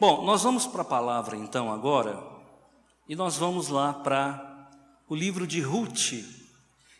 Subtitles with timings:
[0.00, 2.22] Bom, nós vamos para a palavra então agora,
[3.08, 4.70] e nós vamos lá para
[5.08, 6.24] o livro de Ruth.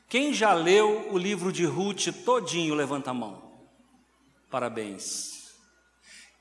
[0.08, 3.52] Quem já leu o livro de Ruth todinho, levanta a mão.
[4.50, 5.52] Parabéns.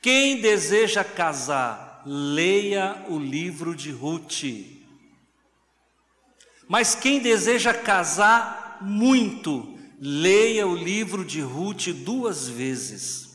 [0.01, 4.44] Quem deseja casar, leia o livro de Ruth.
[6.67, 13.26] Mas quem deseja casar muito, leia o livro de Ruth duas vezes.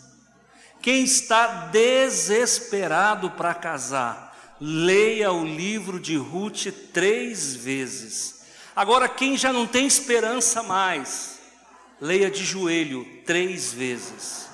[0.82, 8.44] Quem está desesperado para casar, leia o livro de Ruth três vezes.
[8.74, 11.38] Agora, quem já não tem esperança mais,
[12.00, 14.48] leia de joelho três vezes.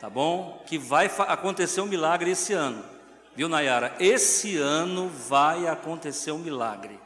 [0.00, 0.64] Tá bom?
[0.66, 2.82] Que vai acontecer um milagre esse ano.
[3.36, 3.94] Viu, Nayara?
[4.00, 6.98] Esse ano vai acontecer um milagre.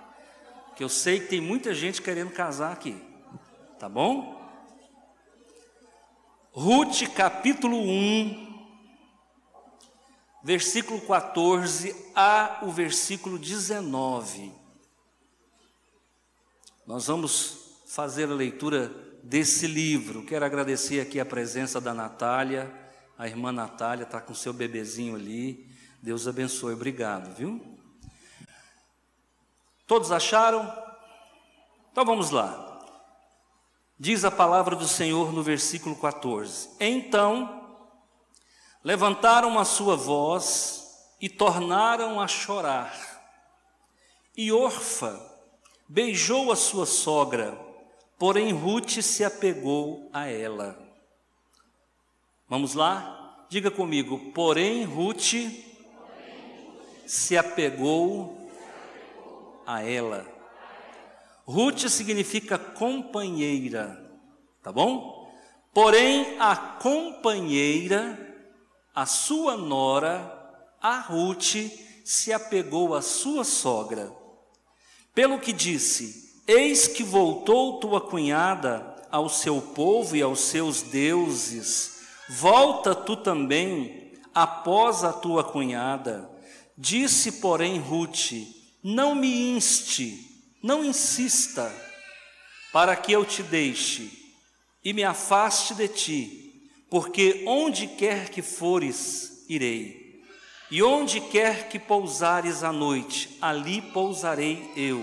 [0.76, 2.96] Que eu sei que tem muita gente querendo casar aqui.
[3.76, 4.37] Tá bom?
[6.60, 8.66] Ruth capítulo 1,
[10.42, 14.52] versículo 14 a o versículo 19.
[16.84, 18.88] Nós vamos fazer a leitura
[19.22, 20.24] desse livro.
[20.24, 22.74] Quero agradecer aqui a presença da Natália,
[23.16, 25.64] a irmã Natália está com seu bebezinho ali.
[26.02, 27.78] Deus abençoe, obrigado, viu?
[29.86, 30.66] Todos acharam?
[31.92, 32.67] Então vamos lá.
[34.00, 37.66] Diz a palavra do Senhor no versículo 14: Então
[38.84, 40.86] levantaram a sua voz
[41.20, 42.94] e tornaram a chorar.
[44.36, 45.20] E Orfa
[45.88, 47.58] beijou a sua sogra,
[48.16, 50.78] porém Ruth se apegou a ela.
[52.48, 53.46] Vamos lá?
[53.48, 55.34] Diga comigo, porém Ruth
[57.04, 58.48] se apegou
[59.66, 60.37] a ela.
[61.48, 63.98] Ruth significa companheira,
[64.62, 65.32] tá bom?
[65.72, 68.18] Porém, a companheira,
[68.94, 70.30] a sua nora,
[70.78, 71.54] a Ruth,
[72.04, 74.12] se apegou à sua sogra.
[75.14, 82.02] Pelo que disse: Eis que voltou tua cunhada ao seu povo e aos seus deuses.
[82.28, 86.30] Volta tu também após a tua cunhada.
[86.76, 88.32] Disse, porém, Ruth:
[88.84, 90.27] Não me inste
[90.62, 91.72] não insista
[92.72, 94.10] para que eu te deixe
[94.84, 100.22] e me afaste de ti, porque onde quer que fores, irei,
[100.70, 105.02] e onde quer que pousares à noite, ali pousarei eu.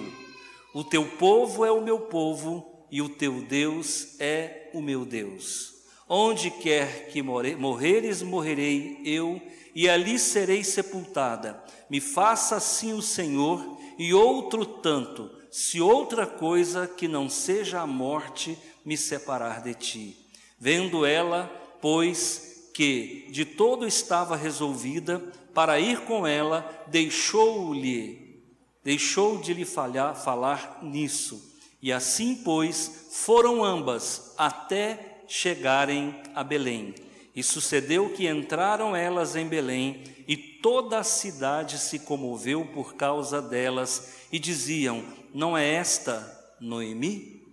[0.74, 5.74] O teu povo é o meu povo, e o teu Deus é o meu Deus.
[6.08, 9.42] Onde quer que morreres, morrerei eu,
[9.74, 11.64] e ali serei sepultada.
[11.90, 17.88] Me faça assim o Senhor, e outro tanto, se outra coisa que não seja a
[17.88, 20.18] morte me separar de ti.
[20.60, 21.48] Vendo ela,
[21.82, 25.18] pois, que de todo estava resolvida
[25.54, 28.44] para ir com ela, deixou-lhe,
[28.84, 31.58] deixou de lhe falhar, falar nisso.
[31.82, 36.94] E assim, pois, foram ambas até chegarem a Belém.
[37.34, 43.42] E sucedeu que entraram elas em Belém, e toda a cidade se comoveu por causa
[43.42, 45.02] delas, e diziam:
[45.36, 47.46] não é esta Noemi?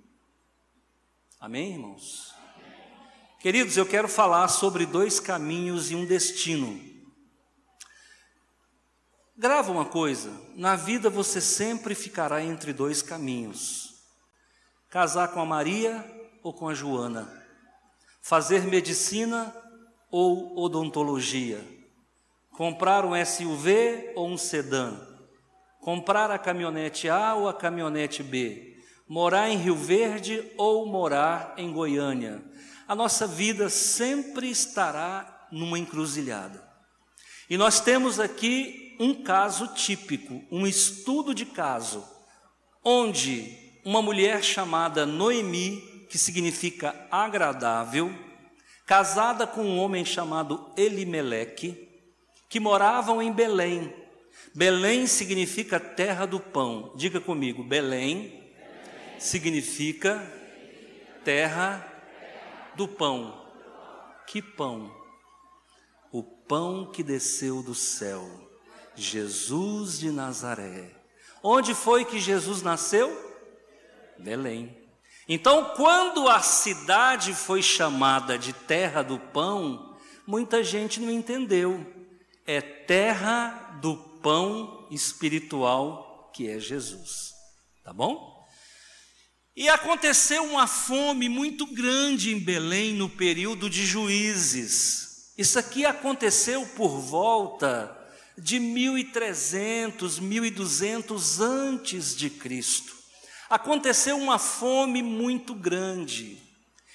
[1.40, 2.32] Amém, irmãos?
[3.40, 6.80] Queridos, eu quero falar sobre dois caminhos e um destino.
[9.36, 13.96] Grava uma coisa: na vida você sempre ficará entre dois caminhos:
[14.88, 16.08] casar com a Maria
[16.40, 17.28] ou com a Joana,
[18.20, 19.52] fazer medicina
[20.08, 21.60] ou odontologia,
[22.52, 25.11] comprar um SUV ou um sedã
[25.82, 28.76] comprar a caminhonete A ou a caminhonete B,
[29.06, 32.40] morar em Rio Verde ou morar em Goiânia.
[32.86, 36.62] A nossa vida sempre estará numa encruzilhada.
[37.50, 42.04] E nós temos aqui um caso típico, um estudo de caso,
[42.84, 48.14] onde uma mulher chamada Noemi, que significa agradável,
[48.86, 51.88] casada com um homem chamado Elimeleque,
[52.48, 53.92] que moravam em Belém,
[54.54, 56.92] Belém significa terra do pão.
[56.96, 58.42] Diga comigo, Belém
[59.18, 60.20] significa
[61.24, 61.86] terra
[62.74, 63.40] do pão.
[64.26, 64.94] Que pão?
[66.10, 68.28] O pão que desceu do céu,
[68.94, 70.90] Jesus de Nazaré.
[71.42, 73.10] Onde foi que Jesus nasceu?
[74.18, 74.76] Belém.
[75.28, 79.96] Então, quando a cidade foi chamada de terra do pão,
[80.26, 81.86] muita gente não entendeu.
[82.46, 87.32] É terra do pão espiritual que é Jesus.
[87.84, 88.32] Tá bom?
[89.54, 95.32] E aconteceu uma fome muito grande em Belém no período de juízes.
[95.36, 97.98] Isso aqui aconteceu por volta
[98.38, 102.94] de 1300, 1200 antes de Cristo.
[103.50, 106.38] Aconteceu uma fome muito grande.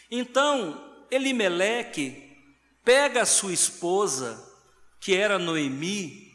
[0.10, 2.36] Então, Elimeleque
[2.84, 4.44] pega sua esposa,
[5.00, 6.27] que era Noemi,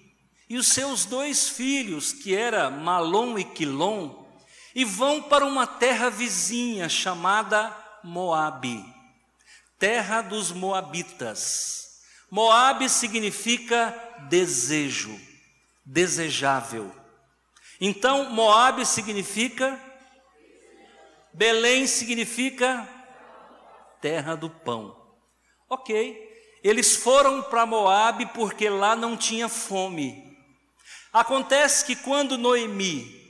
[0.52, 4.22] e os seus dois filhos, que era Malom e Quilom,
[4.74, 8.84] e vão para uma terra vizinha chamada Moabe,
[9.78, 12.02] terra dos moabitas.
[12.30, 15.18] Moabe significa desejo,
[15.86, 16.94] desejável.
[17.80, 19.80] Então, Moabe significa
[21.32, 22.86] Belém significa
[24.02, 24.94] terra do pão.
[25.66, 26.30] OK.
[26.62, 30.30] Eles foram para Moabe porque lá não tinha fome.
[31.12, 33.20] Acontece que quando Noemi,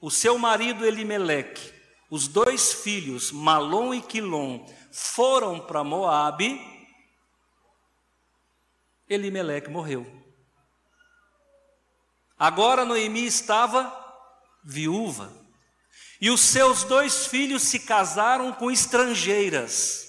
[0.00, 1.72] o seu marido Elimeleque,
[2.10, 6.60] os dois filhos, Malom e Quilom, foram para Moabe,
[9.08, 10.06] Elimeleque morreu.
[12.38, 13.90] Agora Noemi estava
[14.62, 15.32] viúva.
[16.20, 20.06] E os seus dois filhos se casaram com estrangeiras.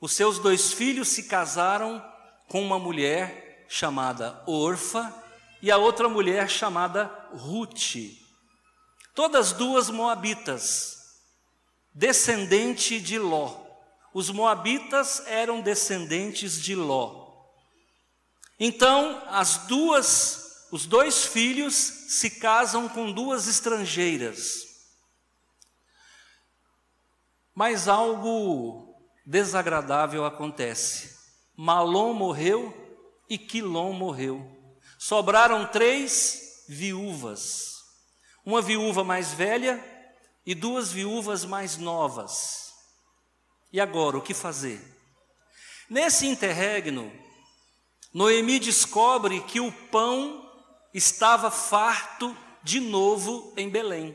[0.00, 2.04] Os seus dois filhos se casaram
[2.48, 5.12] com uma mulher chamada Orfa
[5.62, 7.96] e a outra mulher chamada Ruth.
[9.14, 10.96] Todas duas moabitas,
[11.92, 13.66] descendente de Ló.
[14.14, 17.28] Os moabitas eram descendentes de Ló.
[18.58, 24.68] Então, as duas, os dois filhos se casam com duas estrangeiras.
[27.54, 28.94] Mas algo
[29.26, 31.18] desagradável acontece.
[31.56, 32.74] Malom morreu
[33.28, 34.59] e Quilom morreu
[35.00, 37.76] sobraram três viúvas,
[38.44, 39.82] uma viúva mais velha
[40.44, 42.74] e duas viúvas mais novas.
[43.72, 44.78] E agora, o que fazer?
[45.88, 47.10] Nesse interregno,
[48.12, 50.46] Noemi descobre que o pão
[50.92, 54.14] estava farto de novo em Belém.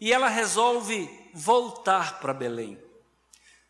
[0.00, 2.82] E ela resolve voltar para Belém.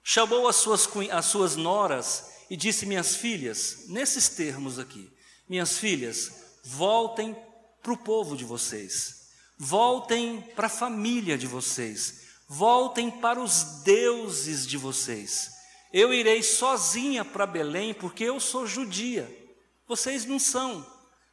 [0.04, 5.17] Chamou as suas, as suas noras e disse: Minhas filhas, nesses termos aqui,
[5.48, 7.36] minhas filhas, voltem
[7.82, 14.66] para o povo de vocês, voltem para a família de vocês, voltem para os deuses
[14.66, 15.56] de vocês.
[15.92, 19.28] Eu irei sozinha para Belém porque eu sou judia,
[19.86, 20.86] vocês não são,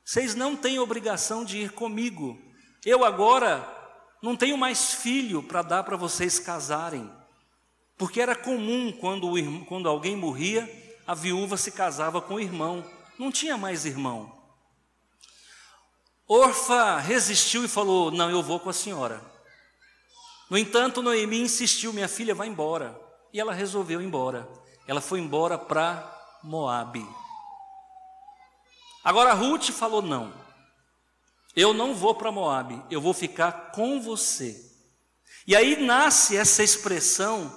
[0.04, 2.40] vocês não têm obrigação de ir comigo.
[2.86, 3.72] Eu agora
[4.22, 7.12] não tenho mais filho para dar para vocês casarem,
[7.98, 10.70] porque era comum quando, o, quando alguém morria,
[11.06, 12.84] a viúva se casava com o irmão
[13.18, 14.32] não tinha mais irmão.
[16.28, 19.22] Orfa resistiu e falou: Não, eu vou com a senhora.
[20.50, 23.00] No entanto, Noemi insistiu: Minha filha, vai embora.
[23.32, 24.48] E ela resolveu ir embora.
[24.88, 27.06] Ela foi embora para Moabe.
[29.04, 30.34] Agora Ruth falou: Não,
[31.56, 34.60] eu não vou para Moabe, eu vou ficar com você.
[35.48, 37.56] E aí nasce essa expressão,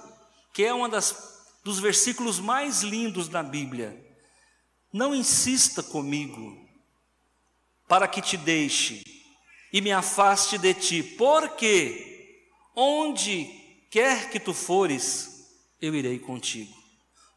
[0.53, 4.08] que é uma das, dos versículos mais lindos da Bíblia.
[4.91, 6.57] Não insista comigo
[7.87, 9.03] para que te deixe
[9.71, 12.43] e me afaste de ti, porque
[12.75, 13.45] onde
[13.89, 15.47] quer que tu fores,
[15.81, 16.73] eu irei contigo.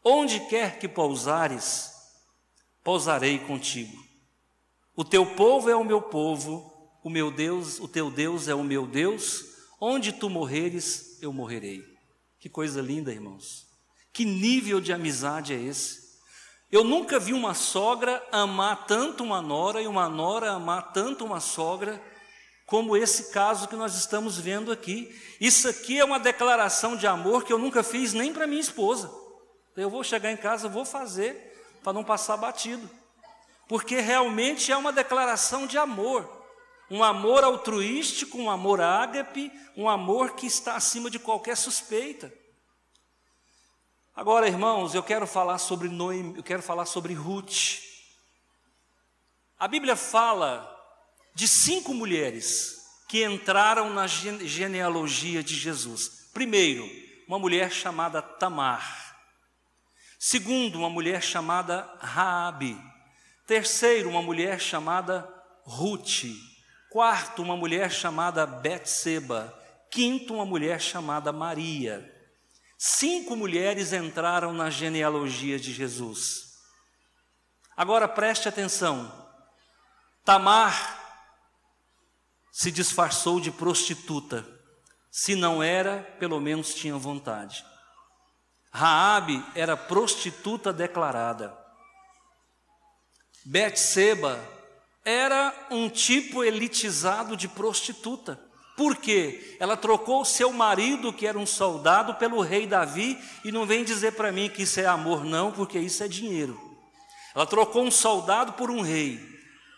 [0.03, 1.91] Onde quer que pousares,
[2.83, 4.03] pousarei contigo.
[4.95, 6.71] O teu povo é o meu povo,
[7.03, 9.45] o meu Deus, o teu Deus é o meu Deus.
[9.79, 11.83] Onde tu morreres, eu morrerei.
[12.39, 13.67] Que coisa linda, irmãos.
[14.11, 16.02] Que nível de amizade é esse?
[16.73, 21.39] Eu nunca vi uma sogra amar tanto uma nora e uma nora amar tanto uma
[21.39, 22.01] sogra,
[22.65, 25.15] como esse caso que nós estamos vendo aqui.
[25.39, 29.13] Isso aqui é uma declaração de amor que eu nunca fiz nem para minha esposa.
[29.77, 32.89] Eu vou chegar em casa, vou fazer para não passar batido.
[33.67, 36.27] Porque realmente é uma declaração de amor.
[36.89, 42.33] Um amor altruístico, um amor ágape, um amor que está acima de qualquer suspeita.
[44.15, 47.79] Agora, irmãos, eu quero falar sobre Noemi, eu quero falar sobre Ruth.
[49.57, 50.69] A Bíblia fala
[51.33, 56.29] de cinco mulheres que entraram na genealogia de Jesus.
[56.31, 56.87] Primeiro,
[57.27, 59.17] uma mulher chamada Tamar.
[60.19, 62.79] Segundo, uma mulher chamada Raabe.
[63.47, 65.27] Terceiro, uma mulher chamada
[65.63, 66.25] Ruth.
[66.91, 69.59] Quarto, uma mulher chamada Betseba.
[69.89, 72.12] Quinto, uma mulher chamada Maria.
[72.85, 76.55] Cinco mulheres entraram na genealogia de Jesus.
[77.77, 79.09] Agora preste atenção:
[80.25, 80.99] Tamar
[82.51, 84.45] se disfarçou de prostituta.
[85.09, 87.63] Se não era, pelo menos tinha vontade.
[88.69, 91.57] Raabe era prostituta declarada.
[93.45, 94.37] Betseba
[95.05, 98.37] era um tipo elitizado de prostituta.
[98.75, 99.55] Por quê?
[99.59, 104.13] Ela trocou seu marido, que era um soldado, pelo rei Davi, e não vem dizer
[104.13, 106.59] para mim que isso é amor, não, porque isso é dinheiro.
[107.35, 109.19] Ela trocou um soldado por um rei.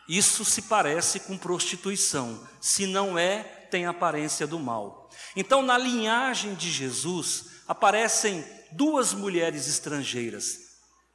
[0.07, 2.47] Isso se parece com prostituição.
[2.61, 5.09] Se não é, tem aparência do mal.
[5.35, 10.57] Então, na linhagem de Jesus, aparecem duas mulheres estrangeiras: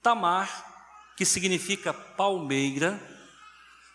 [0.02, 0.66] Tamar,
[1.16, 3.00] que significa palmeira,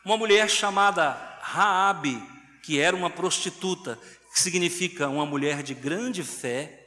[0.04, 2.22] uma mulher chamada Raabe,
[2.66, 4.00] que era uma prostituta,
[4.34, 6.84] que significa uma mulher de grande fé.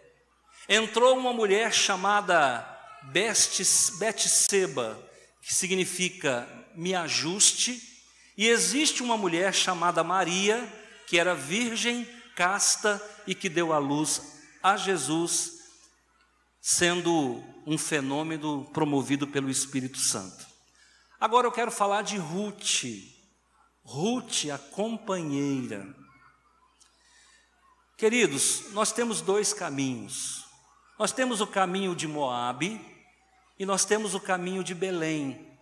[0.69, 2.67] Entrou uma mulher chamada
[3.13, 4.99] Betseba,
[5.41, 7.81] que significa me ajuste,
[8.37, 10.67] e existe uma mulher chamada Maria,
[11.07, 12.05] que era virgem,
[12.35, 14.21] casta e que deu à luz
[14.61, 15.61] a Jesus,
[16.61, 20.45] sendo um fenômeno promovido pelo Espírito Santo.
[21.21, 22.85] Agora eu quero falar de Ruth.
[23.91, 25.89] Ruth, a companheira.
[27.97, 30.45] Queridos, nós temos dois caminhos.
[30.99, 32.79] Nós temos o caminho de Moabe
[33.59, 35.57] e nós temos o caminho de Belém.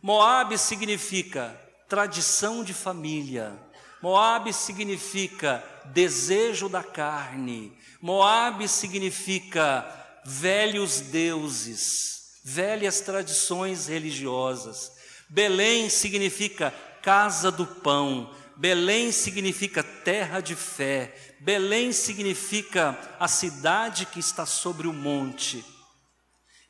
[0.00, 3.60] Moabe significa tradição de família.
[4.00, 7.76] Moabe significa desejo da carne.
[8.00, 9.84] Moabe significa
[10.24, 14.92] velhos deuses, velhas tradições religiosas.
[15.28, 18.32] Belém significa casa do pão.
[18.56, 21.14] Belém significa terra de fé.
[21.40, 25.64] Belém significa a cidade que está sobre o monte.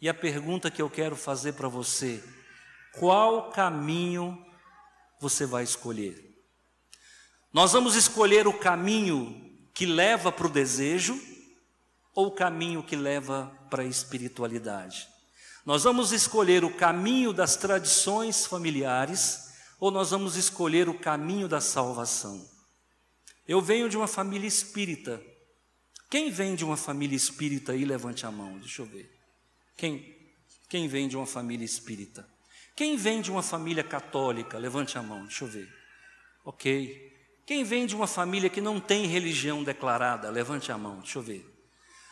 [0.00, 2.22] E a pergunta que eu quero fazer para você:
[2.94, 4.44] qual caminho
[5.20, 6.30] você vai escolher?
[7.52, 9.38] Nós vamos escolher o caminho
[9.74, 11.20] que leva para o desejo
[12.14, 15.06] ou o caminho que leva para a espiritualidade?
[15.64, 19.51] Nós vamos escolher o caminho das tradições familiares
[19.82, 22.48] ou nós vamos escolher o caminho da salvação?
[23.48, 25.20] Eu venho de uma família espírita.
[26.08, 29.10] Quem vem de uma família espírita aí, levante a mão, deixa eu ver.
[29.76, 30.16] Quem,
[30.68, 32.24] quem vem de uma família espírita?
[32.76, 34.56] Quem vem de uma família católica?
[34.56, 35.68] Levante a mão, deixa eu ver.
[36.44, 37.12] Ok.
[37.44, 40.30] Quem vem de uma família que não tem religião declarada?
[40.30, 41.44] Levante a mão, deixa eu ver.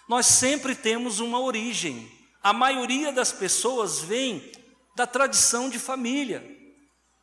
[0.09, 2.11] Nós sempre temos uma origem.
[2.43, 4.51] A maioria das pessoas vem
[4.97, 6.59] da tradição de família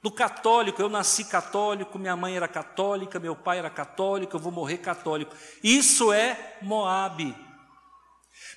[0.01, 4.51] do católico, eu nasci católico, minha mãe era católica, meu pai era católico, eu vou
[4.51, 5.35] morrer católico.
[5.63, 7.35] Isso é Moabe.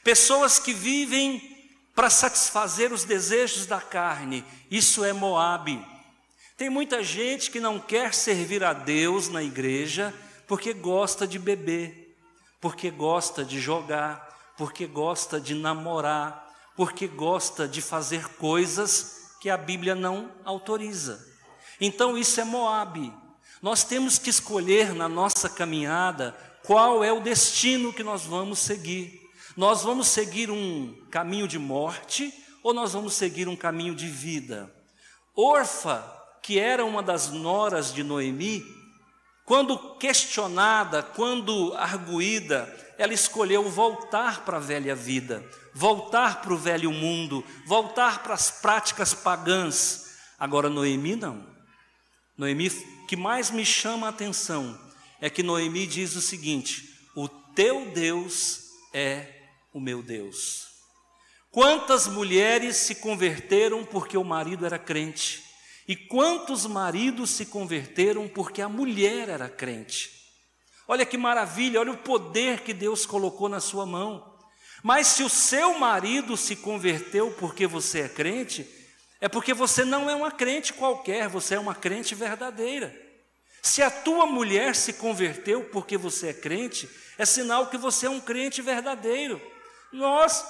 [0.04, 1.42] Pessoas que vivem
[1.94, 5.84] para satisfazer os desejos da carne, isso é Moabe.
[6.56, 10.14] Tem muita gente que não quer servir a Deus na igreja
[10.46, 12.18] porque gosta de beber,
[12.60, 14.28] porque gosta de jogar,
[14.58, 21.29] porque gosta de namorar, porque gosta de fazer coisas que a Bíblia não autoriza.
[21.80, 23.12] Então isso é Moabe.
[23.62, 29.20] Nós temos que escolher na nossa caminhada qual é o destino que nós vamos seguir.
[29.56, 32.32] Nós vamos seguir um caminho de morte
[32.62, 34.72] ou nós vamos seguir um caminho de vida?
[35.34, 36.04] Orfa,
[36.42, 38.64] que era uma das noras de Noemi,
[39.44, 45.44] quando questionada, quando arguída, ela escolheu voltar para a velha vida,
[45.74, 50.14] voltar para o velho mundo, voltar para as práticas pagãs.
[50.38, 51.49] Agora Noemi não.
[52.40, 54.80] Noemi, o que mais me chama a atenção
[55.20, 58.62] é que Noemi diz o seguinte: O teu Deus
[58.94, 59.26] é
[59.74, 60.66] o meu Deus.
[61.50, 65.44] Quantas mulheres se converteram porque o marido era crente?
[65.86, 70.10] E quantos maridos se converteram porque a mulher era crente?
[70.88, 74.38] Olha que maravilha, olha o poder que Deus colocou na sua mão.
[74.82, 78.66] Mas se o seu marido se converteu porque você é crente,
[79.20, 82.94] é porque você não é uma crente qualquer, você é uma crente verdadeira.
[83.62, 88.10] Se a tua mulher se converteu porque você é crente, é sinal que você é
[88.10, 89.40] um crente verdadeiro.
[89.92, 90.42] Nós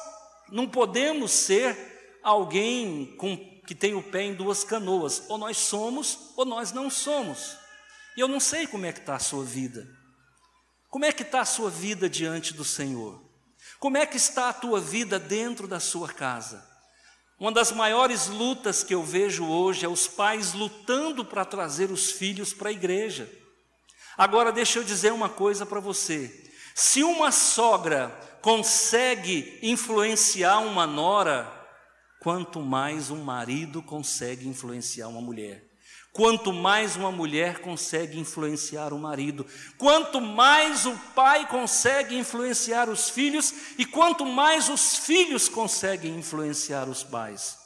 [0.49, 3.37] não podemos ser alguém com,
[3.67, 7.57] que tem o pé em duas canoas, ou nós somos ou nós não somos.
[8.17, 9.89] E eu não sei como é que está a sua vida.
[10.89, 13.21] Como é que está a sua vida diante do Senhor?
[13.81, 16.70] Como é que está a tua vida dentro da sua casa?
[17.40, 22.12] Uma das maiores lutas que eu vejo hoje é os pais lutando para trazer os
[22.12, 23.32] filhos para a igreja.
[24.14, 28.11] Agora, deixa eu dizer uma coisa para você: se uma sogra
[28.42, 31.50] consegue influenciar uma nora,
[32.20, 35.70] quanto mais um marido consegue influenciar uma mulher.
[36.12, 39.47] Quanto mais uma mulher consegue influenciar o marido,
[39.79, 46.88] quanto mais o pai consegue influenciar os filhos e quanto mais os filhos conseguem influenciar
[46.88, 47.57] os pais.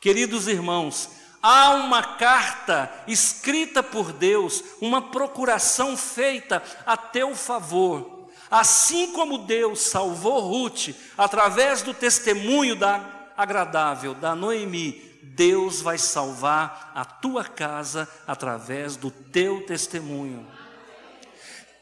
[0.00, 1.10] Queridos irmãos,
[1.42, 8.28] Há uma carta escrita por Deus, uma procuração feita a teu favor.
[8.50, 16.92] Assim como Deus salvou Ruth através do testemunho da agradável da Noemi, Deus vai salvar
[16.94, 20.46] a tua casa através do teu testemunho.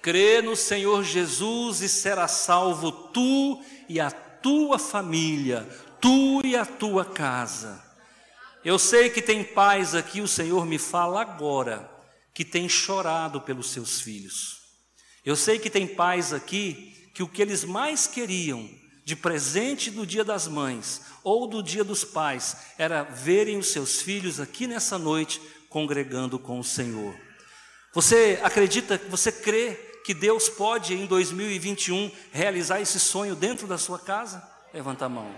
[0.01, 5.69] Crê no Senhor Jesus e será salvo tu e a tua família,
[6.01, 7.83] tu e a tua casa.
[8.65, 11.91] Eu sei que tem pais aqui, o Senhor me fala agora,
[12.35, 14.59] que tem chorado pelos seus filhos.
[15.25, 18.69] Eu sei que tem pais aqui que o que eles mais queriam
[19.05, 24.01] de presente do Dia das Mães ou do Dia dos Pais era verem os seus
[24.01, 27.15] filhos aqui nessa noite congregando com o Senhor.
[27.93, 33.99] Você acredita, você crê que Deus pode em 2021 realizar esse sonho dentro da sua
[33.99, 34.43] casa?
[34.73, 35.31] Levanta a mão.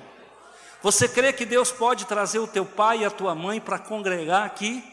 [0.81, 4.47] Você crê que Deus pode trazer o teu pai e a tua mãe para congregar
[4.47, 4.85] aqui?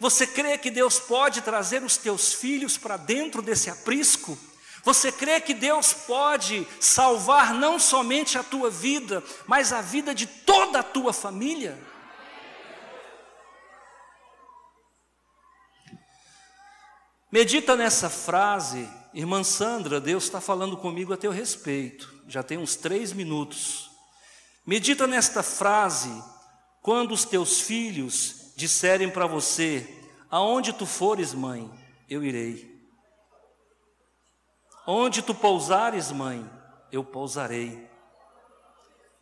[0.00, 4.36] Você crê que Deus pode trazer os teus filhos para dentro desse aprisco?
[4.84, 10.26] Você crê que Deus pode salvar não somente a tua vida, mas a vida de
[10.26, 11.78] toda a tua família?
[17.32, 22.76] Medita nessa frase, irmã Sandra, Deus está falando comigo a teu respeito, já tem uns
[22.76, 23.90] três minutos.
[24.66, 26.10] Medita nesta frase
[26.82, 29.88] quando os teus filhos disserem para você:
[30.30, 31.70] Aonde tu fores, mãe,
[32.08, 32.73] eu irei.
[34.86, 36.48] Onde tu pousares, mãe,
[36.92, 37.90] eu pousarei.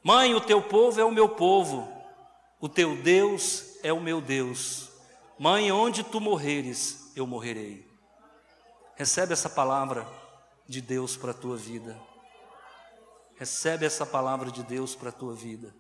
[0.02, 1.90] Mãe, o teu povo é o meu povo,
[2.60, 4.90] o teu Deus é o meu Deus.
[5.38, 7.88] Mãe, onde tu morreres, eu morrerei.
[8.96, 10.06] Recebe essa palavra
[10.66, 12.00] de Deus para a tua vida.
[13.36, 15.74] Recebe essa palavra de Deus para a tua vida.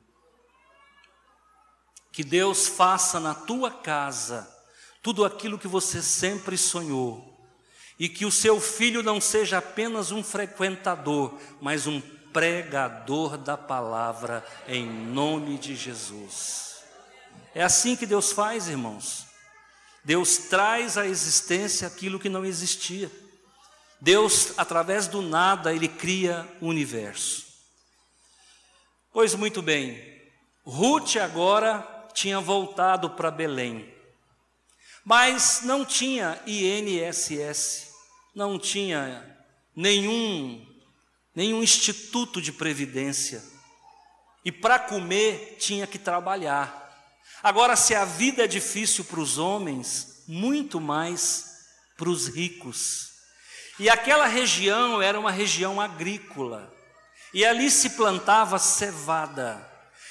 [2.10, 4.48] Que Deus faça na tua casa
[5.02, 7.31] tudo aquilo que você sempre sonhou.
[7.98, 12.00] E que o seu filho não seja apenas um frequentador, mas um
[12.32, 16.82] pregador da palavra, em nome de Jesus.
[17.54, 19.26] É assim que Deus faz, irmãos.
[20.04, 23.10] Deus traz à existência aquilo que não existia.
[24.00, 27.46] Deus, através do nada, Ele cria o universo.
[29.12, 30.02] Pois muito bem,
[30.64, 33.94] Ruth agora tinha voltado para Belém,
[35.04, 37.88] mas não tinha INSS,
[38.34, 39.36] não tinha
[39.74, 40.64] nenhum,
[41.34, 43.42] nenhum instituto de previdência,
[44.44, 46.80] e para comer tinha que trabalhar.
[47.42, 51.52] Agora, se a vida é difícil para os homens, muito mais
[51.96, 53.10] para os ricos.
[53.78, 56.72] E aquela região era uma região agrícola.
[57.34, 59.68] E ali se plantava cevada.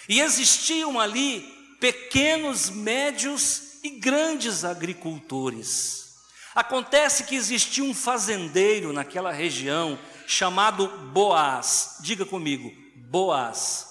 [0.09, 1.41] E existiam ali
[1.79, 6.15] pequenos, médios e grandes agricultores.
[6.53, 11.97] Acontece que existia um fazendeiro naquela região chamado Boaz.
[12.01, 12.71] Diga comigo,
[13.09, 13.87] Boaz.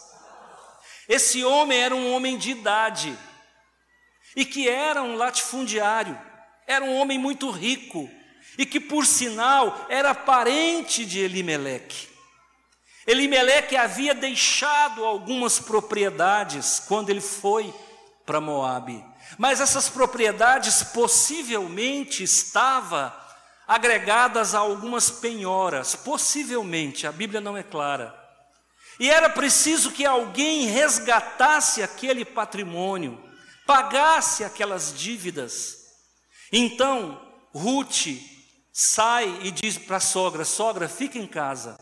[1.09, 3.19] Esse homem era um homem de idade
[4.37, 6.17] e que era um latifundiário,
[6.67, 8.09] era um homem muito rico
[8.57, 12.09] e que, por sinal, era parente de Elimeleque.
[13.07, 17.75] Elimeleque havia deixado algumas propriedades quando ele foi
[18.25, 19.10] para Moabe.
[19.39, 23.13] Mas essas propriedades possivelmente estavam
[23.67, 28.15] agregadas a algumas penhoras, possivelmente, a Bíblia não é clara.
[28.99, 33.23] E era preciso que alguém resgatasse aquele patrimônio,
[33.67, 35.79] pagasse aquelas dívidas.
[36.53, 37.21] Então,
[37.55, 38.09] Ruth
[38.73, 41.79] sai e diz para a sogra: Sogra, fica em casa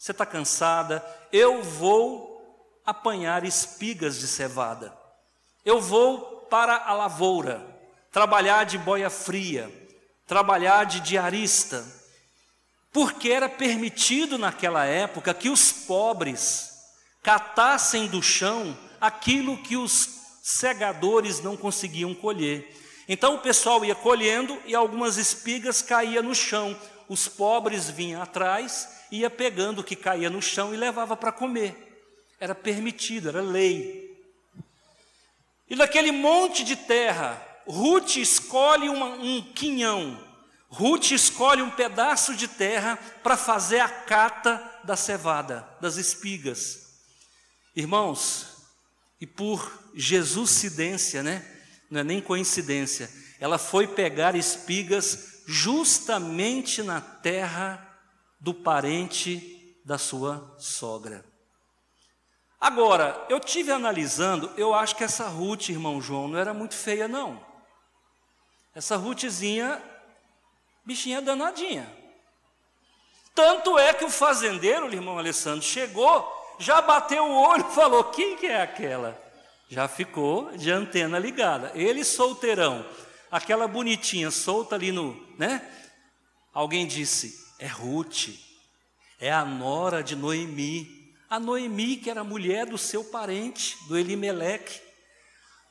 [0.00, 4.96] você está cansada, eu vou apanhar espigas de cevada.
[5.62, 7.64] Eu vou para a lavoura,
[8.12, 9.70] trabalhar de boia fria,
[10.26, 11.82] trabalhar de diarista,
[12.92, 16.70] porque era permitido naquela época que os pobres
[17.22, 20.08] catassem do chão aquilo que os
[20.42, 22.76] segadores não conseguiam colher.
[23.08, 26.76] Então o pessoal ia colhendo e algumas espigas caíam no chão.
[27.08, 31.74] Os pobres vinham atrás ia pegando o que caía no chão e levava para comer.
[32.38, 34.09] Era permitido, era lei.
[35.70, 40.18] E naquele monte de terra, Ruth escolhe uma, um quinhão,
[40.68, 46.90] Ruth escolhe um pedaço de terra para fazer a cata da cevada, das espigas.
[47.74, 48.50] Irmãos,
[49.20, 51.44] e por Jesuscidência, né?
[51.90, 53.10] Não é nem coincidência.
[53.40, 57.86] Ela foi pegar espigas justamente na terra
[58.40, 61.24] do parente da sua sogra.
[62.60, 67.08] Agora, eu tive analisando, eu acho que essa Ruth, irmão João, não era muito feia,
[67.08, 67.42] não.
[68.74, 69.82] Essa Ruthzinha,
[70.84, 71.90] bichinha danadinha.
[73.34, 78.04] Tanto é que o fazendeiro, o irmão Alessandro, chegou, já bateu o olho e falou:
[78.04, 79.18] quem que é aquela?
[79.70, 81.72] Já ficou de antena ligada.
[81.74, 82.84] Ele solteirão,
[83.30, 85.66] aquela bonitinha solta ali no, né?
[86.52, 88.28] Alguém disse: é Ruth,
[89.18, 90.99] é a nora de Noemi.
[91.30, 94.82] A Noemi, que era mulher do seu parente, do Elimeleque.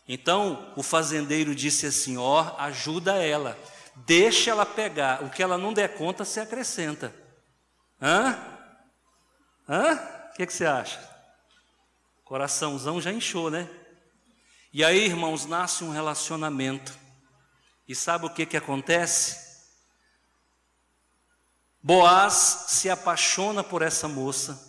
[0.08, 3.60] Então o fazendeiro disse assim: ó, ajuda ela,
[3.98, 7.14] deixa ela pegar, o que ela não der conta se acrescenta.
[8.02, 8.40] Hã?
[9.68, 9.94] Hã?
[10.32, 11.00] O que, que você acha?
[12.24, 13.70] Coraçãozão já inchou, né?
[14.72, 16.98] E aí, irmãos, nasce um relacionamento.
[17.88, 19.50] E sabe o que, que acontece?
[21.82, 24.69] Boaz se apaixona por essa moça,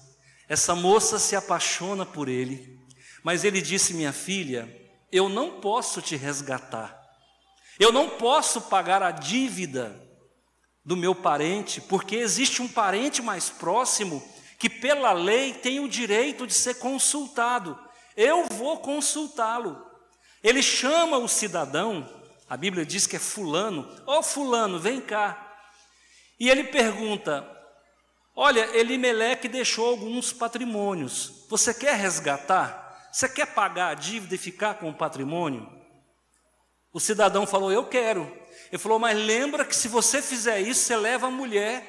[0.51, 2.77] essa moça se apaixona por ele,
[3.23, 4.69] mas ele disse: Minha filha,
[5.13, 7.01] eu não posso te resgatar,
[7.79, 9.97] eu não posso pagar a dívida
[10.85, 14.21] do meu parente, porque existe um parente mais próximo
[14.59, 17.79] que, pela lei, tem o direito de ser consultado.
[18.17, 19.81] Eu vou consultá-lo.
[20.43, 22.09] Ele chama o cidadão,
[22.49, 25.63] a Bíblia diz que é Fulano, ó oh, Fulano, vem cá.
[26.41, 27.47] E ele pergunta:
[28.43, 33.11] Olha, Elimeleque deixou alguns patrimônios, você quer resgatar?
[33.13, 35.71] Você quer pagar a dívida e ficar com o patrimônio?
[36.91, 38.23] O cidadão falou: Eu quero.
[38.73, 41.85] Ele falou: Mas lembra que se você fizer isso, você leva a mulher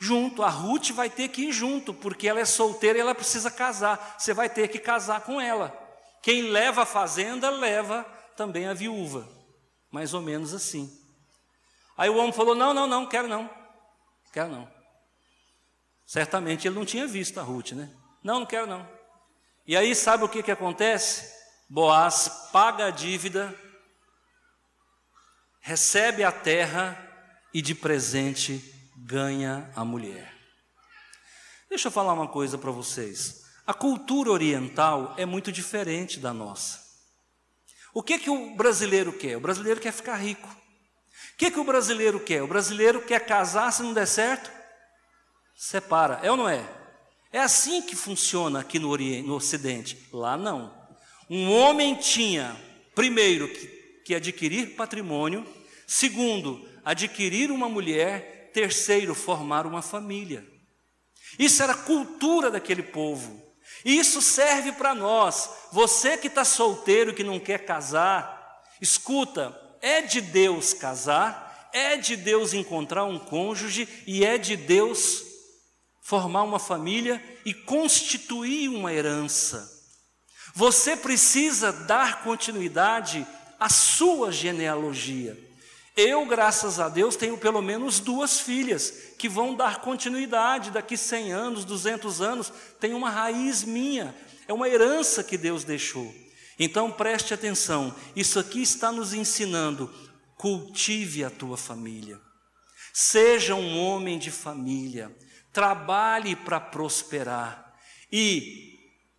[0.00, 0.42] junto.
[0.42, 4.16] A Ruth vai ter que ir junto, porque ela é solteira e ela precisa casar.
[4.18, 5.72] Você vai ter que casar com ela.
[6.20, 8.02] Quem leva a fazenda, leva
[8.36, 9.28] também a viúva.
[9.88, 10.90] Mais ou menos assim.
[11.96, 13.48] Aí o homem falou: Não, não, não, quero não.
[14.32, 14.73] Quero não.
[16.06, 17.90] Certamente ele não tinha visto a Ruth, né?
[18.22, 18.88] Não, não quero não.
[19.66, 21.32] E aí sabe o que, que acontece?
[21.68, 23.54] Boaz paga a dívida
[25.66, 26.94] recebe a terra
[27.52, 28.62] e de presente
[28.98, 30.30] ganha a mulher.
[31.70, 33.44] Deixa eu falar uma coisa para vocês.
[33.66, 36.84] A cultura oriental é muito diferente da nossa.
[37.94, 39.38] O que que o brasileiro quer?
[39.38, 40.48] O brasileiro quer ficar rico.
[40.48, 42.42] O que que o brasileiro quer?
[42.42, 44.52] O brasileiro quer casar, se não der certo,
[45.56, 46.20] separa.
[46.22, 46.64] É ou não é?
[47.32, 50.08] É assim que funciona aqui no, Oriente, no Ocidente.
[50.12, 50.72] Lá não.
[51.28, 52.56] Um homem tinha,
[52.94, 55.46] primeiro, que que adquirir patrimônio,
[55.86, 60.46] segundo, adquirir uma mulher, terceiro, formar uma família.
[61.38, 63.42] Isso era cultura daquele povo.
[63.84, 65.48] E isso serve para nós.
[65.72, 72.14] Você que está solteiro, que não quer casar, escuta, é de Deus casar, é de
[72.14, 75.24] Deus encontrar um cônjuge e é de Deus
[76.04, 79.72] formar uma família e constituir uma herança.
[80.54, 83.26] Você precisa dar continuidade
[83.58, 85.36] a sua genealogia.
[85.96, 91.32] Eu, graças a Deus, tenho pelo menos duas filhas que vão dar continuidade daqui 100
[91.32, 94.14] anos, 200 anos, tem uma raiz minha,
[94.46, 96.14] é uma herança que Deus deixou.
[96.58, 99.90] Então preste atenção, isso aqui está nos ensinando:
[100.36, 102.20] cultive a tua família,
[102.92, 105.10] seja um homem de família,
[105.54, 107.74] trabalhe para prosperar
[108.12, 108.76] e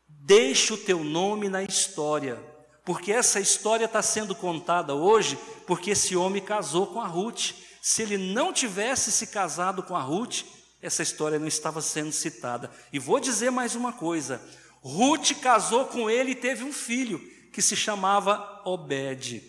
[0.07, 2.53] deixe o teu nome na história
[2.85, 7.53] porque essa história está sendo contada hoje porque esse homem casou com a Ruth.
[7.81, 10.43] Se ele não tivesse se casado com a Ruth,
[10.79, 12.69] essa história não estava sendo citada.
[12.93, 14.39] E vou dizer mais uma coisa:
[14.83, 17.19] Ruth casou com ele e teve um filho
[17.51, 19.41] que se chamava Obed.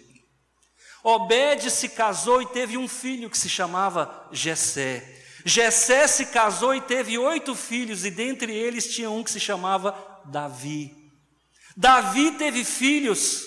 [1.05, 5.25] Obed se casou e teve um filho que se chamava Jessé.
[5.49, 9.97] Jessé se casou e teve oito filhos, e dentre eles tinha um que se chamava
[10.25, 10.93] Davi.
[11.77, 13.45] Davi teve filhos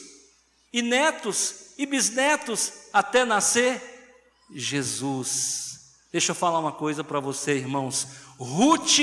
[0.72, 3.82] e netos e bisnetos até nascer
[4.50, 5.92] Jesus.
[6.10, 8.08] Deixa eu falar uma coisa para você, irmãos.
[8.38, 9.00] Ruth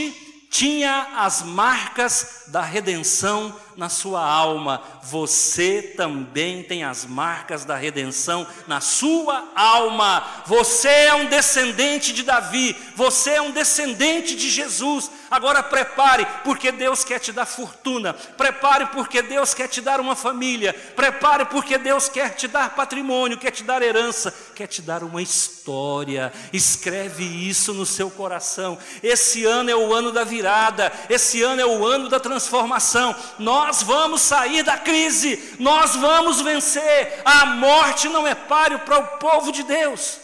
[0.50, 8.46] tinha as marcas da redenção na sua alma, você também tem as marcas da redenção
[8.66, 10.24] na sua alma.
[10.46, 15.10] Você é um descendente de Davi, você é um descendente de Jesus.
[15.30, 18.14] Agora prepare, porque Deus quer te dar fortuna.
[18.14, 20.72] Prepare, porque Deus quer te dar uma família.
[20.94, 25.20] Prepare, porque Deus quer te dar patrimônio, quer te dar herança, quer te dar uma
[25.20, 26.32] história.
[26.52, 28.78] Escreve isso no seu coração.
[29.02, 33.14] Esse ano é o ano da virada, esse ano é o ano da transformação.
[33.38, 37.20] Nós nós vamos sair da crise, nós vamos vencer.
[37.24, 40.20] A morte não é páreo para o povo de Deus.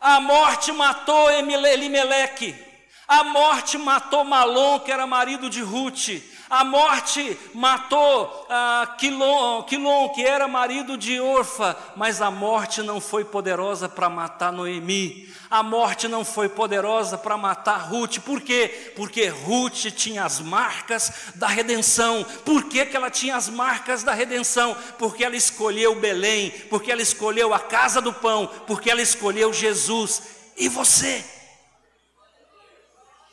[0.00, 2.54] A morte matou Elimeleque,
[3.08, 6.22] A morte matou Malom, que era marido de Ruth.
[6.54, 11.76] A morte matou ah, Quilom, Quilom, que era marido de Orfa.
[11.96, 15.28] Mas a morte não foi poderosa para matar Noemi.
[15.50, 18.20] A morte não foi poderosa para matar Ruth.
[18.20, 18.92] Por quê?
[18.94, 22.24] Porque Ruth tinha as marcas da redenção.
[22.44, 24.76] Por que, que ela tinha as marcas da redenção?
[24.96, 30.22] Porque ela escolheu Belém, porque ela escolheu a casa do pão, porque ela escolheu Jesus.
[30.56, 31.24] E você?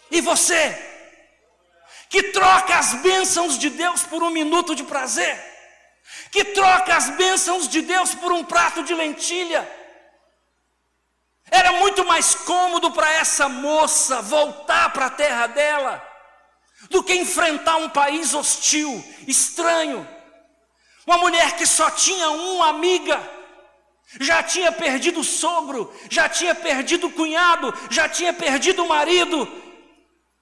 [0.10, 0.90] E você,
[2.12, 5.34] que troca as bênçãos de Deus por um minuto de prazer,
[6.30, 9.65] que troca as bênçãos de Deus por um prato de lentilha,
[11.50, 16.06] era muito mais cômodo para essa moça voltar para a terra dela
[16.89, 20.06] do que enfrentar um país hostil, estranho.
[21.08, 23.21] Uma mulher que só tinha uma amiga,
[24.19, 29.47] já tinha perdido o sogro, já tinha perdido o cunhado, já tinha perdido o marido,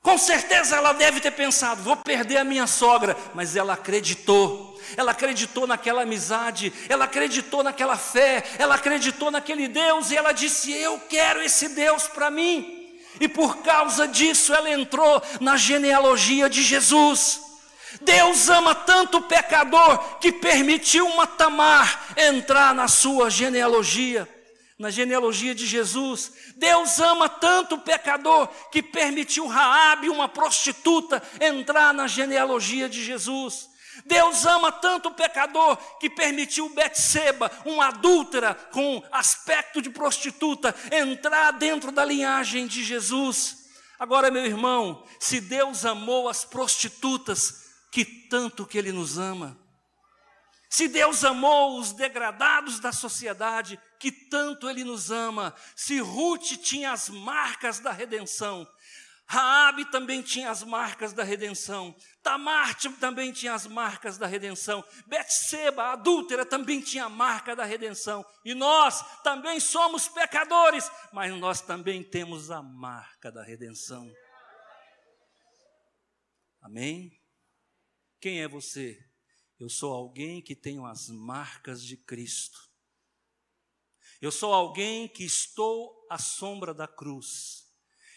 [0.02, 4.80] com certeza ela deve ter pensado: vou perder a minha sogra, mas ela acreditou.
[4.96, 10.72] Ela acreditou naquela amizade, ela acreditou naquela fé, ela acreditou naquele Deus e ela disse:
[10.72, 12.78] Eu quero esse Deus para mim.
[13.20, 17.42] E por causa disso ela entrou na genealogia de Jesus.
[18.02, 24.28] Deus ama tanto o pecador que permitiu uma Tamar entrar na sua genealogia
[24.80, 26.32] na genealogia de Jesus.
[26.56, 33.68] Deus ama tanto o pecador que permitiu Raabe, uma prostituta, entrar na genealogia de Jesus.
[34.06, 41.52] Deus ama tanto o pecador que permitiu Betseba, uma adúltera com aspecto de prostituta, entrar
[41.52, 43.58] dentro da linhagem de Jesus.
[44.00, 49.60] Agora, meu irmão, se Deus amou as prostitutas, que tanto que Ele nos ama.
[50.70, 55.56] Se Deus amou os degradados da sociedade, que tanto Ele nos ama.
[55.76, 58.68] Se Ruth tinha as marcas da redenção,
[59.26, 61.96] Raabe também tinha as marcas da redenção.
[62.24, 64.84] Tamar também tinha as marcas da redenção.
[65.06, 68.26] Betseba, a adúltera, também tinha a marca da redenção.
[68.44, 74.12] E nós também somos pecadores, mas nós também temos a marca da redenção.
[76.62, 77.12] Amém?
[78.20, 79.09] Quem é você?
[79.60, 82.70] Eu sou alguém que tenho as marcas de Cristo.
[84.22, 87.68] Eu sou alguém que estou à sombra da cruz.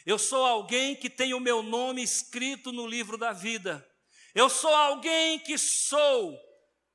[0.07, 3.85] Eu sou alguém que tem o meu nome escrito no livro da vida.
[4.33, 6.39] Eu sou alguém que sou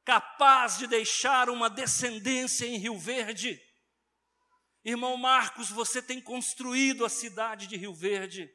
[0.05, 3.61] capaz de deixar uma descendência em Rio Verde.
[4.83, 8.49] Irmão Marcos, você tem construído a cidade de Rio Verde.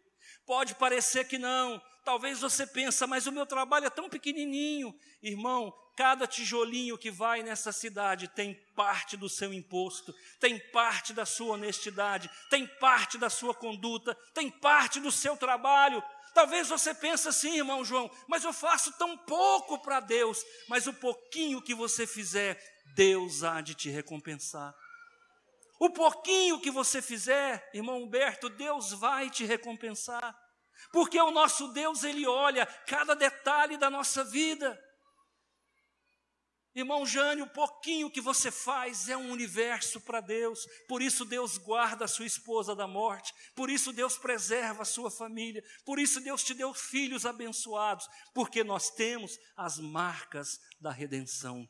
[0.47, 4.95] Pode parecer que não, talvez você pensa, mas o meu trabalho é tão pequenininho.
[5.23, 11.27] Irmão, cada tijolinho que vai nessa cidade tem parte do seu imposto, tem parte da
[11.27, 16.03] sua honestidade, tem parte da sua conduta, tem parte do seu trabalho.
[16.35, 20.95] Talvez você pense assim, irmão João, mas eu faço tão pouco para Deus, mas o
[20.95, 22.59] pouquinho que você fizer,
[22.95, 24.75] Deus há de te recompensar.
[25.79, 30.35] O pouquinho que você fizer, irmão Humberto, Deus vai te recompensar.
[30.93, 34.79] Porque o nosso Deus, ele olha cada detalhe da nossa vida.
[36.75, 40.67] Irmão Jânio, o pouquinho que você faz é um universo para Deus.
[40.89, 43.35] Por isso Deus guarda a sua esposa da morte.
[43.55, 45.63] Por isso Deus preserva a sua família.
[45.85, 48.09] Por isso Deus te deu filhos abençoados.
[48.35, 51.69] Porque nós temos as marcas da redenção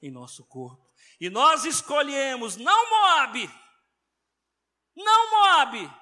[0.00, 0.88] em nosso corpo.
[1.20, 3.50] E nós escolhemos não Moabe,
[4.96, 5.92] não Moabe.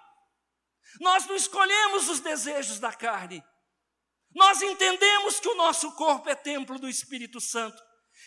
[1.01, 3.43] Nós não escolhemos os desejos da carne.
[4.35, 7.83] Nós entendemos que o nosso corpo é templo do Espírito Santo.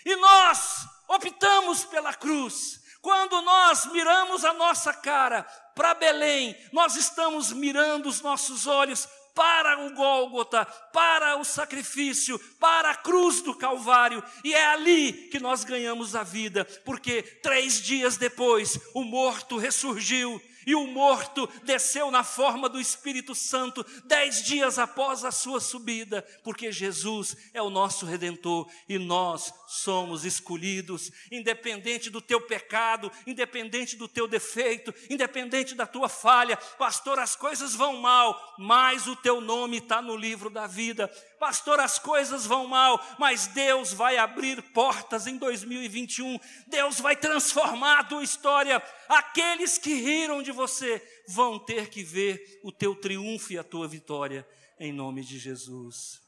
[0.06, 2.80] E nós optamos pela cruz.
[3.02, 9.86] Quando nós miramos a nossa cara para Belém, nós estamos mirando os nossos olhos para
[9.86, 15.64] o Gólgota, para o sacrifício, para a cruz do Calvário, e é ali que nós
[15.64, 22.24] ganhamos a vida, porque três dias depois o morto ressurgiu e o morto desceu na
[22.24, 28.06] forma do Espírito Santo dez dias após a sua subida, porque Jesus é o nosso
[28.06, 35.86] redentor e nós somos escolhidos, independente do teu pecado, independente do teu defeito, independente da
[35.86, 36.58] tua falha.
[36.58, 41.08] Pastor, as coisas vão mal, mas o teu nome está no livro da vida.
[41.40, 46.40] Pastor, as coisas vão mal, mas Deus vai abrir portas em 2021.
[46.68, 48.82] Deus vai transformar a tua história.
[49.08, 53.88] Aqueles que riram de você vão ter que ver o teu triunfo e a tua
[53.88, 54.48] vitória
[54.80, 56.22] em nome de Jesus.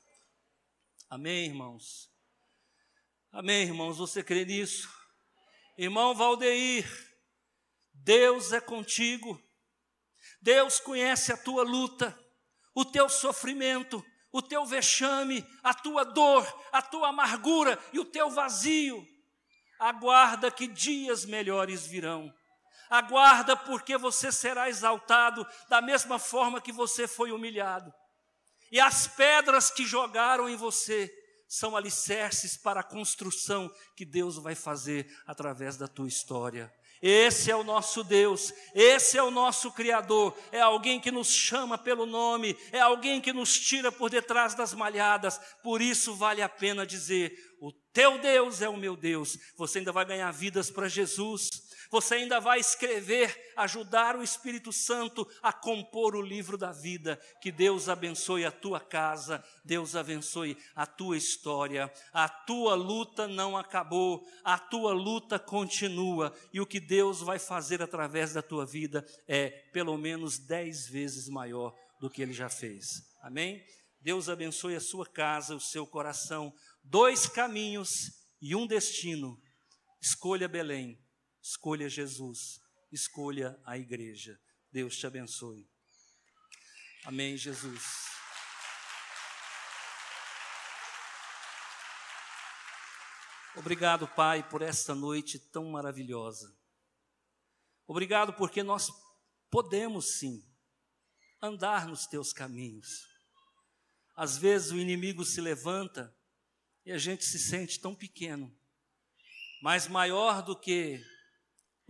[1.09, 2.10] Amém, irmãos?
[3.33, 3.97] Amém, irmãos?
[3.97, 4.89] Você crê nisso?
[5.77, 6.85] Irmão Valdeir,
[7.93, 9.41] Deus é contigo.
[10.41, 12.17] Deus conhece a tua luta.
[12.73, 18.29] o teu sofrimento, o teu vexame, a tua dor, a tua amargura e o teu
[18.29, 19.05] vazio.
[19.79, 22.33] Aguarda que dias melhores virão.
[22.89, 27.93] Aguarda porque você será exaltado da mesma forma que você foi humilhado.
[28.71, 31.09] E as pedras que jogaram em você
[31.51, 36.73] são alicerces para a construção que Deus vai fazer através da tua história.
[37.01, 41.77] Esse é o nosso Deus, esse é o nosso Criador, é alguém que nos chama
[41.77, 46.47] pelo nome, é alguém que nos tira por detrás das malhadas, por isso vale a
[46.47, 49.37] pena dizer: o teu Deus é o meu Deus.
[49.57, 51.49] Você ainda vai ganhar vidas para Jesus,
[51.91, 57.19] você ainda vai escrever, ajudar o Espírito Santo a compor o livro da vida.
[57.41, 61.91] Que Deus abençoe a tua casa, Deus abençoe a tua história.
[62.13, 66.33] A tua luta não acabou, a tua luta continua.
[66.53, 71.27] E o que Deus vai fazer através da tua vida é pelo menos dez vezes
[71.27, 73.03] maior do que ele já fez.
[73.21, 73.61] Amém?
[73.99, 76.53] Deus abençoe a sua casa, o seu coração.
[76.81, 79.37] Dois caminhos e um destino.
[80.01, 80.97] Escolha Belém
[81.41, 84.39] Escolha Jesus, escolha a igreja.
[84.71, 85.67] Deus te abençoe.
[87.03, 88.11] Amém, Jesus.
[93.55, 96.55] Obrigado, Pai, por esta noite tão maravilhosa.
[97.85, 98.89] Obrigado porque nós
[99.49, 100.41] podemos sim
[101.41, 102.87] andar nos teus caminhos.
[104.15, 106.15] Às vezes o inimigo se levanta
[106.85, 108.55] e a gente se sente tão pequeno,
[109.61, 111.03] mas maior do que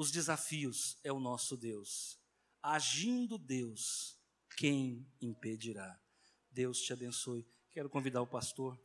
[0.02, 2.20] os desafios é o nosso Deus.
[2.60, 4.20] Agindo Deus,
[4.58, 6.02] quem impedirá?
[6.50, 7.48] Deus te abençoe.
[7.70, 8.82] Quero convidar o pastor.